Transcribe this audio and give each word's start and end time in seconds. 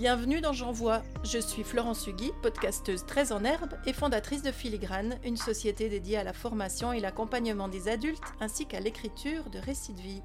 Bienvenue 0.00 0.40
dans 0.40 0.54
J'envoie. 0.54 1.02
Je 1.24 1.38
suis 1.38 1.62
Florence 1.62 2.06
Hugui, 2.06 2.32
podcasteuse 2.40 3.04
très 3.04 3.32
en 3.32 3.44
herbe 3.44 3.74
et 3.84 3.92
fondatrice 3.92 4.42
de 4.42 4.50
Filigrane, 4.50 5.18
une 5.26 5.36
société 5.36 5.90
dédiée 5.90 6.16
à 6.16 6.24
la 6.24 6.32
formation 6.32 6.94
et 6.94 7.00
l'accompagnement 7.00 7.68
des 7.68 7.86
adultes 7.86 8.32
ainsi 8.40 8.64
qu'à 8.64 8.80
l'écriture 8.80 9.50
de 9.50 9.58
récits 9.58 9.92
de 9.92 10.00
vie. 10.00 10.22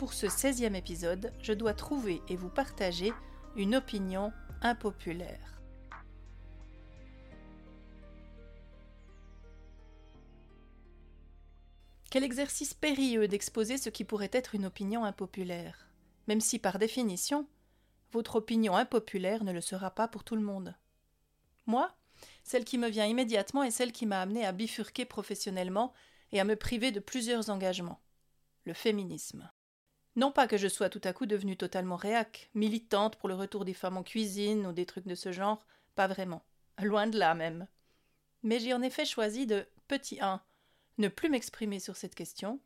Pour 0.00 0.12
ce 0.12 0.26
16e 0.26 0.74
épisode, 0.74 1.32
je 1.40 1.52
dois 1.52 1.72
trouver 1.72 2.20
et 2.28 2.34
vous 2.34 2.48
partager 2.48 3.12
une 3.54 3.76
opinion 3.76 4.32
impopulaire. 4.60 5.60
Quel 12.10 12.24
exercice 12.24 12.74
périlleux 12.74 13.28
d'exposer 13.28 13.78
ce 13.78 13.88
qui 13.88 14.02
pourrait 14.02 14.30
être 14.32 14.56
une 14.56 14.66
opinion 14.66 15.04
impopulaire, 15.04 15.86
même 16.26 16.40
si 16.40 16.58
par 16.58 16.80
définition, 16.80 17.46
votre 18.12 18.36
opinion 18.36 18.76
impopulaire 18.76 19.44
ne 19.44 19.52
le 19.52 19.60
sera 19.60 19.90
pas 19.90 20.08
pour 20.08 20.24
tout 20.24 20.36
le 20.36 20.42
monde. 20.42 20.74
Moi, 21.66 21.94
celle 22.44 22.64
qui 22.64 22.78
me 22.78 22.88
vient 22.88 23.06
immédiatement 23.06 23.62
est 23.62 23.70
celle 23.70 23.92
qui 23.92 24.06
m'a 24.06 24.20
amené 24.20 24.44
à 24.44 24.52
bifurquer 24.52 25.04
professionnellement 25.04 25.92
et 26.30 26.40
à 26.40 26.44
me 26.44 26.56
priver 26.56 26.92
de 26.92 27.00
plusieurs 27.00 27.50
engagements. 27.50 28.00
Le 28.64 28.74
féminisme. 28.74 29.50
Non 30.14 30.30
pas 30.30 30.46
que 30.46 30.56
je 30.56 30.68
sois 30.68 30.90
tout 30.90 31.00
à 31.04 31.12
coup 31.12 31.26
devenue 31.26 31.56
totalement 31.56 31.96
réac, 31.96 32.50
militante 32.54 33.16
pour 33.16 33.28
le 33.28 33.34
retour 33.34 33.64
des 33.64 33.74
femmes 33.74 33.96
en 33.96 34.02
cuisine 34.02 34.66
ou 34.66 34.72
des 34.72 34.86
trucs 34.86 35.06
de 35.06 35.14
ce 35.14 35.32
genre, 35.32 35.66
pas 35.94 36.06
vraiment. 36.06 36.44
Loin 36.82 37.06
de 37.06 37.18
là 37.18 37.34
même. 37.34 37.66
Mais 38.42 38.60
j'ai 38.60 38.74
en 38.74 38.82
effet 38.82 39.04
choisi 39.04 39.46
de 39.46 39.66
petit 39.88 40.20
1 40.20 40.42
ne 40.98 41.08
plus 41.08 41.30
m'exprimer 41.30 41.80
sur 41.80 41.96
cette 41.96 42.14
question, 42.14 42.60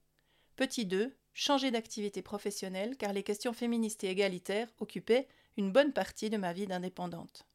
petit 0.57 0.85
2 0.85 1.17
changer 1.37 1.71
d'activité 1.71 2.23
professionnelle 2.23 2.97
car 2.97 3.13
les 3.13 3.23
questions 3.23 3.53
féministes 3.53 4.03
et 4.05 4.09
égalitaires 4.09 4.73
occupaient 4.81 5.29
une 5.59 5.71
bonne 5.71 5.93
partie 5.93 6.31
de 6.31 6.39
ma 6.39 6.55
vie 6.55 6.67
d'indépendante. 6.67 7.47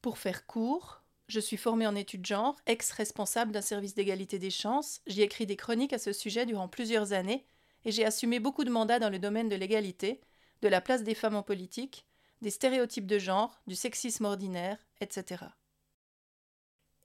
Pour 0.00 0.16
faire 0.16 0.46
court, 0.46 1.02
je 1.28 1.40
suis 1.40 1.58
formée 1.58 1.86
en 1.86 1.94
études 1.94 2.24
genre, 2.24 2.56
ex-responsable 2.64 3.52
d'un 3.52 3.60
service 3.60 3.94
d'égalité 3.94 4.38
des 4.38 4.50
chances, 4.50 5.02
j'y 5.06 5.20
écris 5.20 5.44
des 5.44 5.56
chroniques 5.56 5.92
à 5.92 5.98
ce 5.98 6.14
sujet 6.14 6.46
durant 6.46 6.66
plusieurs 6.66 7.12
années, 7.12 7.46
et 7.84 7.92
j'ai 7.92 8.06
assumé 8.06 8.40
beaucoup 8.40 8.64
de 8.64 8.70
mandats 8.70 8.98
dans 8.98 9.10
le 9.10 9.18
domaine 9.18 9.50
de 9.50 9.56
l'égalité, 9.56 10.22
de 10.62 10.68
la 10.68 10.80
place 10.80 11.02
des 11.02 11.14
femmes 11.14 11.36
en 11.36 11.42
politique, 11.42 12.06
des 12.40 12.50
stéréotypes 12.50 13.06
de 13.06 13.18
genre, 13.18 13.60
du 13.66 13.74
sexisme 13.74 14.24
ordinaire, 14.24 14.78
etc. 15.02 15.44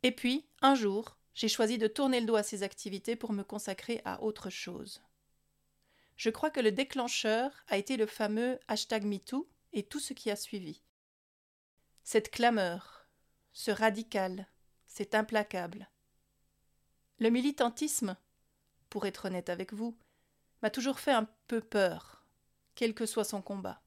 Et 0.03 0.13
puis, 0.13 0.45
un 0.61 0.75
jour, 0.75 1.17
j'ai 1.39 1.47
choisi 1.47 1.77
de 1.77 1.87
tourner 1.87 2.19
le 2.19 2.25
dos 2.25 2.35
à 2.35 2.43
ces 2.43 2.63
activités 2.63 3.15
pour 3.15 3.31
me 3.31 3.43
consacrer 3.43 4.01
à 4.03 4.21
autre 4.23 4.49
chose. 4.49 5.01
Je 6.17 6.29
crois 6.29 6.49
que 6.49 6.59
le 6.59 6.73
déclencheur 6.73 7.63
a 7.69 7.77
été 7.77 7.95
le 7.95 8.07
fameux 8.07 8.59
hashtag 8.67 9.05
MeToo 9.05 9.49
et 9.71 9.83
tout 9.83 10.01
ce 10.01 10.11
qui 10.11 10.29
a 10.31 10.35
suivi. 10.35 10.83
Cette 12.03 12.29
clameur, 12.29 13.07
ce 13.53 13.71
radical, 13.71 14.49
c'est 14.85 15.15
implacable. 15.15 15.89
Le 17.19 17.29
militantisme, 17.29 18.17
pour 18.89 19.05
être 19.05 19.27
honnête 19.27 19.47
avec 19.47 19.71
vous, 19.71 19.97
m'a 20.61 20.69
toujours 20.69 20.99
fait 20.99 21.13
un 21.13 21.29
peu 21.47 21.61
peur, 21.61 22.25
quel 22.75 22.93
que 22.93 23.05
soit 23.05 23.23
son 23.23 23.41
combat. 23.41 23.81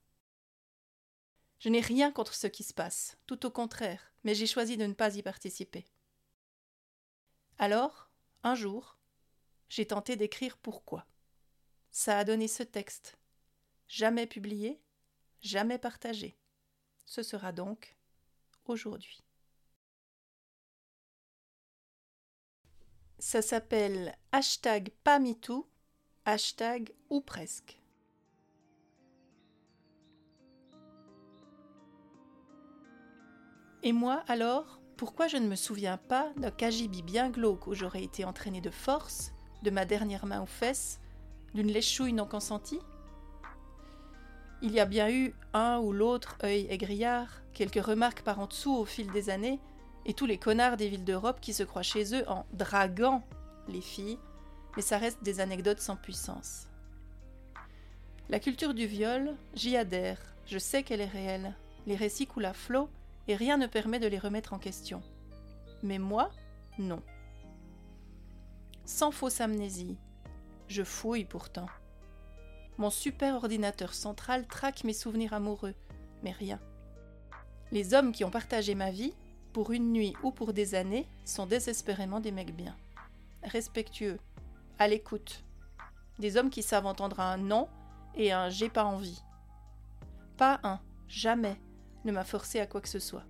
Je 1.58 1.68
n'ai 1.68 1.80
rien 1.80 2.12
contre 2.12 2.32
ce 2.32 2.46
qui 2.46 2.62
se 2.62 2.72
passe, 2.72 3.18
tout 3.26 3.44
au 3.44 3.50
contraire, 3.50 4.10
mais 4.24 4.34
j'ai 4.34 4.46
choisi 4.46 4.78
de 4.78 4.86
ne 4.86 4.94
pas 4.94 5.16
y 5.16 5.22
participer. 5.22 5.91
Alors, 7.58 8.10
un 8.42 8.54
jour, 8.54 8.96
j'ai 9.68 9.86
tenté 9.86 10.16
d'écrire 10.16 10.58
pourquoi. 10.58 11.06
Ça 11.90 12.18
a 12.18 12.24
donné 12.24 12.48
ce 12.48 12.62
texte. 12.62 13.16
Jamais 13.88 14.26
publié, 14.26 14.80
jamais 15.40 15.78
partagé. 15.78 16.36
Ce 17.04 17.22
sera 17.22 17.52
donc 17.52 17.96
aujourd'hui. 18.64 19.22
Ça 23.18 23.40
s'appelle 23.40 24.16
hashtag 24.32 24.90
pas 25.04 25.20
hashtag 26.24 26.92
ou 27.08 27.20
presque. 27.20 27.78
Et 33.84 33.92
moi 33.92 34.24
alors, 34.28 34.81
pourquoi 35.02 35.26
je 35.26 35.36
ne 35.36 35.48
me 35.48 35.56
souviens 35.56 35.96
pas 35.96 36.28
d'un 36.36 36.52
cagibi 36.52 37.02
bien 37.02 37.28
glauque 37.28 37.66
où 37.66 37.74
j'aurais 37.74 38.04
été 38.04 38.24
entraîné 38.24 38.60
de 38.60 38.70
force, 38.70 39.32
de 39.64 39.70
ma 39.70 39.84
dernière 39.84 40.26
main 40.26 40.40
aux 40.40 40.46
fesses, 40.46 41.00
d'une 41.54 41.72
léchouille 41.72 42.12
non 42.12 42.24
consentie? 42.24 42.78
Il 44.62 44.70
y 44.70 44.78
a 44.78 44.84
bien 44.84 45.10
eu 45.10 45.34
un 45.54 45.80
ou 45.80 45.92
l'autre 45.92 46.38
œil 46.44 46.68
aigrillard, 46.70 47.42
quelques 47.52 47.84
remarques 47.84 48.22
par 48.22 48.38
en 48.38 48.46
dessous 48.46 48.76
au 48.76 48.84
fil 48.84 49.10
des 49.10 49.28
années, 49.28 49.58
et 50.06 50.14
tous 50.14 50.26
les 50.26 50.38
connards 50.38 50.76
des 50.76 50.88
villes 50.88 51.04
d'Europe 51.04 51.40
qui 51.40 51.52
se 51.52 51.64
croient 51.64 51.82
chez 51.82 52.14
eux 52.14 52.22
en 52.30 52.46
draguant 52.52 53.24
les 53.66 53.80
filles, 53.80 54.20
mais 54.76 54.82
ça 54.82 54.98
reste 54.98 55.24
des 55.24 55.40
anecdotes 55.40 55.80
sans 55.80 55.96
puissance. 55.96 56.68
La 58.28 58.38
culture 58.38 58.72
du 58.72 58.86
viol, 58.86 59.34
j'y 59.54 59.76
adhère, 59.76 60.20
je 60.46 60.58
sais 60.58 60.84
qu'elle 60.84 61.00
est 61.00 61.06
réelle. 61.06 61.56
Les 61.88 61.96
récits 61.96 62.28
coulent 62.28 62.44
à 62.44 62.54
flot, 62.54 62.88
et 63.28 63.36
rien 63.36 63.56
ne 63.56 63.66
permet 63.66 63.98
de 63.98 64.06
les 64.06 64.18
remettre 64.18 64.52
en 64.52 64.58
question. 64.58 65.02
Mais 65.82 65.98
moi, 65.98 66.30
non. 66.78 67.02
Sans 68.84 69.10
fausse 69.10 69.40
amnésie, 69.40 69.96
je 70.68 70.82
fouille 70.82 71.24
pourtant. 71.24 71.66
Mon 72.78 72.90
super 72.90 73.36
ordinateur 73.36 73.94
central 73.94 74.46
traque 74.46 74.84
mes 74.84 74.92
souvenirs 74.92 75.34
amoureux, 75.34 75.74
mais 76.22 76.32
rien. 76.32 76.58
Les 77.70 77.94
hommes 77.94 78.12
qui 78.12 78.24
ont 78.24 78.30
partagé 78.30 78.74
ma 78.74 78.90
vie, 78.90 79.14
pour 79.52 79.72
une 79.72 79.92
nuit 79.92 80.14
ou 80.22 80.30
pour 80.30 80.52
des 80.52 80.74
années, 80.74 81.06
sont 81.24 81.46
désespérément 81.46 82.20
des 82.20 82.32
mecs 82.32 82.56
bien. 82.56 82.76
Respectueux, 83.42 84.18
à 84.78 84.88
l'écoute. 84.88 85.44
Des 86.18 86.36
hommes 86.36 86.50
qui 86.50 86.62
savent 86.62 86.86
entendre 86.86 87.20
un 87.20 87.36
non 87.36 87.68
et 88.14 88.32
un 88.32 88.48
j'ai 88.48 88.68
pas 88.68 88.84
envie. 88.84 89.22
Pas 90.36 90.60
un, 90.62 90.80
jamais, 91.08 91.56
ne 92.04 92.12
m'a 92.12 92.24
forcé 92.24 92.60
à 92.60 92.66
quoi 92.66 92.80
que 92.80 92.88
ce 92.88 92.98
soit. 92.98 93.24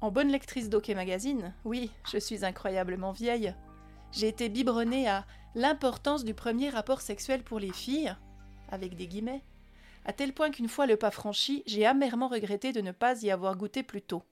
En 0.00 0.10
bonne 0.10 0.28
lectrice 0.28 0.68
d'Ok 0.68 0.90
Magazine, 0.90 1.54
oui, 1.64 1.90
je 2.10 2.18
suis 2.18 2.44
incroyablement 2.44 3.12
vieille, 3.12 3.54
j'ai 4.12 4.28
été 4.28 4.48
biberonnée 4.48 5.08
à 5.08 5.26
l'importance 5.54 6.24
du 6.24 6.34
premier 6.34 6.70
rapport 6.70 7.00
sexuel 7.00 7.42
pour 7.42 7.58
les 7.58 7.72
filles, 7.72 8.14
avec 8.70 8.96
des 8.96 9.08
guillemets, 9.08 9.42
à 10.04 10.12
tel 10.12 10.32
point 10.32 10.50
qu'une 10.50 10.68
fois 10.68 10.86
le 10.86 10.96
pas 10.96 11.10
franchi, 11.10 11.62
j'ai 11.66 11.84
amèrement 11.84 12.28
regretté 12.28 12.72
de 12.72 12.80
ne 12.80 12.92
pas 12.92 13.22
y 13.22 13.30
avoir 13.30 13.56
goûté 13.56 13.82
plus 13.82 14.02
tôt. 14.02 14.22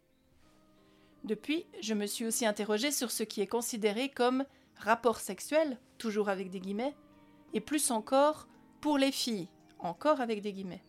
Depuis, 1.24 1.66
je 1.82 1.94
me 1.94 2.06
suis 2.06 2.24
aussi 2.24 2.46
interrogée 2.46 2.92
sur 2.92 3.10
ce 3.10 3.24
qui 3.24 3.40
est 3.40 3.46
considéré 3.46 4.08
comme 4.08 4.44
rapport 4.76 5.18
sexuel, 5.18 5.78
toujours 5.98 6.28
avec 6.28 6.50
des 6.50 6.60
guillemets, 6.60 6.94
et 7.52 7.60
plus 7.60 7.90
encore 7.90 8.46
pour 8.80 8.98
les 8.98 9.12
filles, 9.12 9.48
encore 9.80 10.20
avec 10.20 10.42
des 10.42 10.52
guillemets 10.52 10.84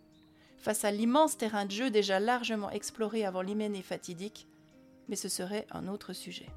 face 0.57 0.83
à 0.83 0.91
l'immense 0.91 1.37
terrain 1.37 1.65
de 1.65 1.71
jeu 1.71 1.89
déjà 1.89 2.19
largement 2.19 2.69
exploré 2.71 3.25
avant 3.25 3.41
l'hyménée 3.41 3.81
fatidique, 3.81 4.47
mais 5.07 5.15
ce 5.15 5.29
serait 5.29 5.67
un 5.71 5.87
autre 5.87 6.13
sujet. 6.13 6.47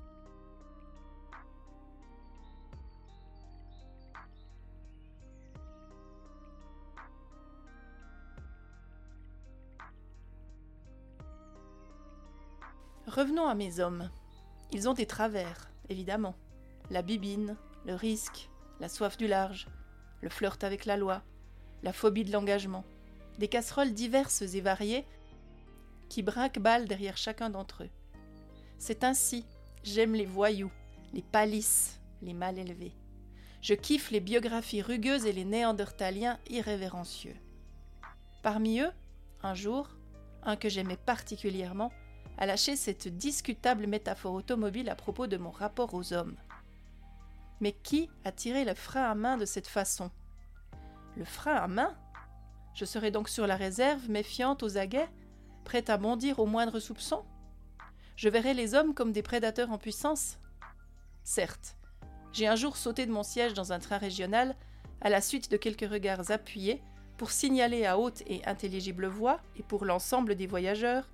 Revenons 13.06 13.48
à 13.48 13.56
mes 13.56 13.80
hommes. 13.80 14.08
Ils 14.72 14.88
ont 14.88 14.94
des 14.94 15.06
travers, 15.06 15.68
évidemment. 15.88 16.36
La 16.90 17.02
bibine, 17.02 17.56
le 17.84 17.94
risque, 17.94 18.48
la 18.78 18.88
soif 18.88 19.16
du 19.16 19.26
large, 19.26 19.66
le 20.20 20.28
flirt 20.28 20.62
avec 20.62 20.84
la 20.84 20.96
loi, 20.96 21.22
la 21.82 21.92
phobie 21.92 22.24
de 22.24 22.30
l'engagement 22.30 22.84
des 23.38 23.48
casseroles 23.48 23.92
diverses 23.92 24.42
et 24.42 24.60
variées 24.60 25.04
qui 26.08 26.22
brinquent-ballent 26.22 26.88
derrière 26.88 27.16
chacun 27.16 27.50
d'entre 27.50 27.84
eux. 27.84 27.90
C'est 28.78 29.04
ainsi, 29.04 29.44
j'aime 29.82 30.14
les 30.14 30.26
voyous, 30.26 30.72
les 31.12 31.22
palisses, 31.22 32.00
les 32.22 32.34
mal 32.34 32.58
élevés. 32.58 32.92
Je 33.62 33.74
kiffe 33.74 34.10
les 34.10 34.20
biographies 34.20 34.82
rugueuses 34.82 35.26
et 35.26 35.32
les 35.32 35.44
néandertaliens 35.44 36.38
irrévérencieux. 36.48 37.36
Parmi 38.42 38.80
eux, 38.80 38.90
un 39.42 39.54
jour, 39.54 39.90
un 40.42 40.56
que 40.56 40.68
j'aimais 40.68 40.96
particulièrement, 40.96 41.92
a 42.38 42.46
lâché 42.46 42.74
cette 42.74 43.08
discutable 43.08 43.86
métaphore 43.86 44.34
automobile 44.34 44.88
à 44.88 44.94
propos 44.94 45.26
de 45.26 45.36
mon 45.36 45.50
rapport 45.50 45.92
aux 45.92 46.14
hommes. 46.14 46.36
Mais 47.60 47.72
qui 47.72 48.08
a 48.24 48.32
tiré 48.32 48.64
le 48.64 48.74
frein 48.74 49.04
à 49.04 49.14
main 49.14 49.36
de 49.36 49.44
cette 49.44 49.68
façon? 49.68 50.10
Le 51.16 51.26
frein 51.26 51.54
à 51.54 51.68
main? 51.68 51.94
Je 52.74 52.84
serai 52.84 53.10
donc 53.10 53.28
sur 53.28 53.46
la 53.46 53.56
réserve, 53.56 54.08
méfiante 54.08 54.62
aux 54.62 54.76
aguets, 54.76 55.08
prête 55.64 55.90
à 55.90 55.96
bondir 55.96 56.38
au 56.38 56.46
moindre 56.46 56.80
soupçon 56.80 57.24
Je 58.16 58.28
verrai 58.28 58.54
les 58.54 58.74
hommes 58.74 58.94
comme 58.94 59.12
des 59.12 59.22
prédateurs 59.22 59.70
en 59.70 59.78
puissance 59.78 60.38
Certes, 61.24 61.76
j'ai 62.32 62.46
un 62.46 62.56
jour 62.56 62.76
sauté 62.76 63.06
de 63.06 63.12
mon 63.12 63.22
siège 63.22 63.54
dans 63.54 63.72
un 63.72 63.78
train 63.78 63.98
régional, 63.98 64.56
à 65.00 65.10
la 65.10 65.20
suite 65.20 65.50
de 65.50 65.56
quelques 65.56 65.88
regards 65.90 66.30
appuyés, 66.30 66.82
pour 67.16 67.30
signaler 67.30 67.84
à 67.84 67.98
haute 67.98 68.22
et 68.26 68.44
intelligible 68.46 69.06
voix, 69.06 69.40
et 69.56 69.62
pour 69.62 69.84
l'ensemble 69.84 70.36
des 70.36 70.46
voyageurs, 70.46 71.08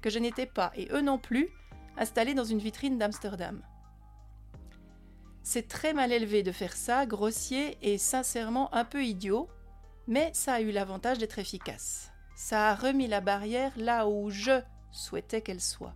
que 0.00 0.10
je 0.10 0.18
n'étais 0.18 0.46
pas, 0.46 0.72
et 0.74 0.88
eux 0.92 1.02
non 1.02 1.18
plus, 1.18 1.50
installé 1.98 2.34
dans 2.34 2.44
une 2.44 2.58
vitrine 2.58 2.98
d'Amsterdam. 2.98 3.62
C'est 5.42 5.68
très 5.68 5.92
mal 5.92 6.12
élevé 6.12 6.42
de 6.42 6.52
faire 6.52 6.74
ça, 6.74 7.06
grossier 7.06 7.76
et 7.82 7.98
sincèrement 7.98 8.72
un 8.74 8.84
peu 8.84 9.04
idiot, 9.04 9.48
mais 10.06 10.30
ça 10.34 10.54
a 10.54 10.60
eu 10.60 10.70
l'avantage 10.70 11.18
d'être 11.18 11.38
efficace. 11.38 12.10
Ça 12.36 12.70
a 12.70 12.74
remis 12.74 13.06
la 13.06 13.20
barrière 13.20 13.72
là 13.76 14.08
où 14.08 14.30
je 14.30 14.60
souhaitais 14.92 15.42
qu'elle 15.42 15.60
soit. 15.60 15.94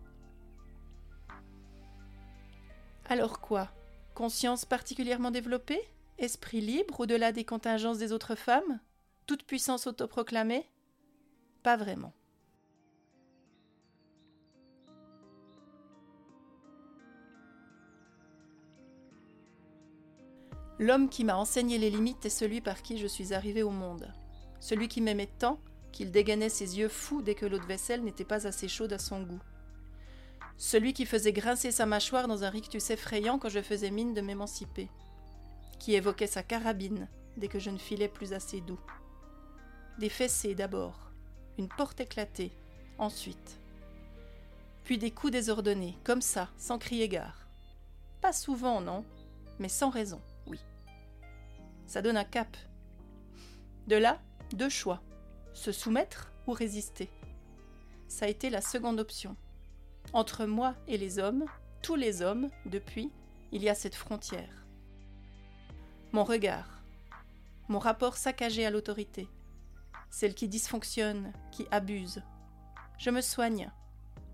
Alors 3.06 3.40
quoi? 3.40 3.70
Conscience 4.14 4.64
particulièrement 4.64 5.30
développée? 5.30 5.80
Esprit 6.18 6.60
libre 6.60 7.00
au-delà 7.00 7.32
des 7.32 7.44
contingences 7.44 7.98
des 7.98 8.12
autres 8.12 8.34
femmes? 8.34 8.80
Toute 9.26 9.44
puissance 9.44 9.86
autoproclamée? 9.86 10.70
Pas 11.62 11.76
vraiment. 11.76 12.12
L'homme 20.80 21.08
qui 21.08 21.22
m'a 21.22 21.36
enseigné 21.36 21.78
les 21.78 21.90
limites 21.90 22.26
est 22.26 22.30
celui 22.30 22.60
par 22.60 22.82
qui 22.82 22.98
je 22.98 23.06
suis 23.06 23.32
arrivé 23.32 23.62
au 23.62 23.70
monde. 23.70 24.12
Celui 24.58 24.88
qui 24.88 25.00
m'aimait 25.00 25.30
tant 25.38 25.60
qu'il 25.92 26.10
dégainait 26.10 26.48
ses 26.48 26.78
yeux 26.78 26.88
fous 26.88 27.22
dès 27.22 27.36
que 27.36 27.46
l'eau 27.46 27.58
de 27.58 27.66
vaisselle 27.66 28.02
n'était 28.02 28.24
pas 28.24 28.46
assez 28.48 28.66
chaude 28.66 28.92
à 28.92 28.98
son 28.98 29.22
goût. 29.22 29.42
Celui 30.56 30.92
qui 30.92 31.06
faisait 31.06 31.32
grincer 31.32 31.70
sa 31.70 31.86
mâchoire 31.86 32.26
dans 32.26 32.42
un 32.42 32.50
rictus 32.50 32.90
effrayant 32.90 33.38
quand 33.38 33.48
je 33.48 33.62
faisais 33.62 33.92
mine 33.92 34.14
de 34.14 34.20
m'émanciper. 34.20 34.88
Qui 35.78 35.94
évoquait 35.94 36.26
sa 36.26 36.42
carabine 36.42 37.08
dès 37.36 37.48
que 37.48 37.60
je 37.60 37.70
ne 37.70 37.78
filais 37.78 38.08
plus 38.08 38.32
assez 38.32 38.60
doux. 38.60 38.80
Des 39.98 40.08
fessées 40.08 40.56
d'abord, 40.56 41.12
une 41.56 41.68
porte 41.68 42.00
éclatée, 42.00 42.50
ensuite. 42.98 43.60
Puis 44.82 44.98
des 44.98 45.12
coups 45.12 45.32
désordonnés, 45.32 45.96
comme 46.02 46.22
ça, 46.22 46.48
sans 46.58 46.78
crier 46.78 47.08
gare. 47.08 47.46
Pas 48.20 48.32
souvent, 48.32 48.80
non, 48.80 49.04
mais 49.60 49.68
sans 49.68 49.90
raison. 49.90 50.20
Ça 51.86 52.02
donne 52.02 52.16
un 52.16 52.24
cap. 52.24 52.56
De 53.86 53.96
là, 53.96 54.20
deux 54.52 54.68
choix. 54.68 55.02
Se 55.52 55.72
soumettre 55.72 56.32
ou 56.46 56.52
résister. 56.52 57.10
Ça 58.08 58.26
a 58.26 58.28
été 58.28 58.50
la 58.50 58.60
seconde 58.60 59.00
option. 59.00 59.36
Entre 60.12 60.46
moi 60.46 60.74
et 60.86 60.98
les 60.98 61.18
hommes, 61.18 61.46
tous 61.82 61.96
les 61.96 62.22
hommes, 62.22 62.50
depuis, 62.66 63.10
il 63.52 63.62
y 63.62 63.68
a 63.68 63.74
cette 63.74 63.94
frontière. 63.94 64.66
Mon 66.12 66.24
regard, 66.24 66.82
mon 67.68 67.78
rapport 67.78 68.16
saccagé 68.16 68.64
à 68.64 68.70
l'autorité, 68.70 69.28
celle 70.10 70.34
qui 70.34 70.48
dysfonctionne, 70.48 71.32
qui 71.50 71.66
abuse. 71.70 72.22
Je 72.98 73.10
me 73.10 73.20
soigne, 73.20 73.70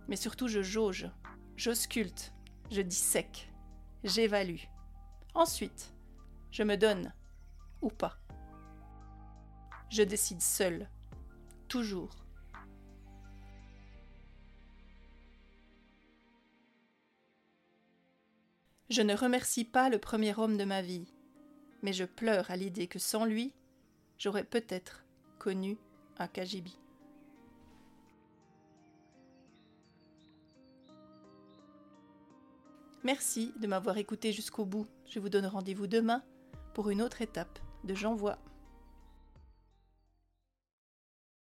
mais 0.09 0.17
surtout 0.17 0.49
je 0.49 0.63
jauge, 0.63 1.09
j'ausculte, 1.57 2.33
je 2.71 2.83
dissèque, 2.83 3.51
j'évalue. 4.05 4.65
Ensuite, 5.35 5.95
je 6.51 6.63
me 6.63 6.77
donne 6.77 7.13
ou 7.83 7.89
pas. 7.89 8.17
Je 9.91 10.03
décide 10.03 10.41
seul, 10.41 10.89
toujours. 11.69 12.11
Je 18.89 19.03
ne 19.03 19.15
remercie 19.15 19.65
pas 19.65 19.89
le 19.89 19.99
premier 19.99 20.37
homme 20.37 20.57
de 20.57 20.65
ma 20.65 20.83
vie, 20.83 21.07
mais 21.83 21.93
je 21.93 22.05
pleure 22.05 22.51
à 22.51 22.57
l'idée 22.57 22.89
que 22.89 22.99
sans 22.99 23.25
lui, 23.25 23.53
j'aurais 24.19 24.45
peut-être 24.45 25.05
connu 25.39 25.79
un 26.19 26.27
Kajibi. 26.27 26.77
Merci 33.03 33.55
de 33.59 33.67
m'avoir 33.67 33.97
écouté 33.97 34.33
jusqu'au 34.33 34.65
bout. 34.65 34.87
Je 35.07 35.21
vous 35.21 35.31
donne 35.31 35.47
rendez-vous 35.47 35.87
demain 35.87 36.23
pour 36.75 36.91
une 36.91 37.01
autre 37.01 37.23
étape 37.23 37.59
de 37.85 37.95
J'envoie. 37.95 38.39